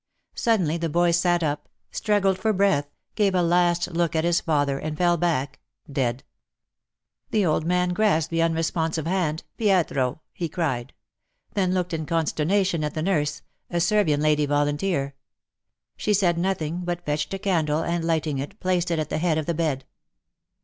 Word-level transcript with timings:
Suddenly 0.33 0.77
the 0.77 0.89
boy 0.89 1.11
sat 1.11 1.43
up, 1.43 1.69
struggled 1.91 2.39
for 2.39 2.53
breath, 2.53 2.89
gave 3.13 3.35
a 3.35 3.43
last 3.43 3.91
look 3.91 4.15
at 4.15 4.23
his 4.23 4.41
father, 4.41 4.79
and 4.79 4.97
fell 4.97 5.15
back— 5.15 5.59
dead. 6.01 6.23
The 7.29 7.45
old 7.45 7.67
man 7.67 7.89
grasped 7.89 8.31
the 8.31 8.41
unresponsive 8.41 9.05
hand'' 9.05 9.43
Pietro,'' 9.59 10.21
he 10.33 10.49
cried— 10.49 10.93
then 11.53 11.75
looked 11.75 11.93
in 11.93 12.07
consternation 12.07 12.83
at 12.83 12.95
the 12.95 13.03
nurse— 13.03 13.43
a 13.69 13.79
Servian 13.79 14.21
lady 14.21 14.47
volunteer. 14.47 15.13
She 15.97 16.15
said 16.15 16.35
nothing, 16.35 16.79
but 16.83 17.05
fetched 17.05 17.31
a 17.35 17.37
candle 17.37 17.83
and, 17.83 18.03
lighting 18.03 18.39
it, 18.39 18.59
placed 18.59 18.89
it 18.89 18.97
at 18.97 19.11
the 19.11 19.19
head 19.19 19.37
of 19.37 19.45
the 19.45 19.53
bed. 19.53 19.85